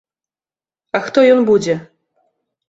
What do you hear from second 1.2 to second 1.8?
ён будзе?